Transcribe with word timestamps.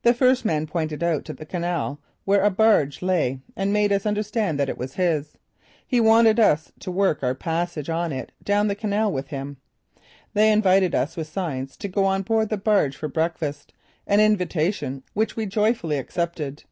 The 0.00 0.14
first 0.14 0.46
man 0.46 0.66
pointed 0.66 1.02
out 1.02 1.26
to 1.26 1.34
the 1.34 1.44
canal 1.44 2.00
where 2.24 2.42
a 2.42 2.48
barge 2.48 3.02
lay 3.02 3.40
and 3.54 3.70
made 3.70 3.92
us 3.92 4.06
understand 4.06 4.58
that 4.58 4.70
it 4.70 4.78
was 4.78 4.94
his. 4.94 5.36
He 5.86 6.00
wanted 6.00 6.40
us 6.40 6.72
to 6.78 6.90
work 6.90 7.22
our 7.22 7.34
passage 7.34 7.90
on 7.90 8.14
it 8.14 8.32
down 8.42 8.68
the 8.68 8.74
canal 8.74 9.12
with 9.12 9.26
him. 9.28 9.58
They 10.32 10.50
invited 10.50 10.94
us 10.94 11.16
by 11.16 11.24
signs 11.24 11.76
to 11.76 11.88
go 11.88 12.06
on 12.06 12.22
board 12.22 12.48
the 12.48 12.56
barge 12.56 12.96
for 12.96 13.08
breakfast, 13.08 13.74
an 14.06 14.20
invitation 14.20 15.02
which 15.12 15.36
we 15.36 15.44
joyfully 15.44 15.98
accepted. 15.98 16.62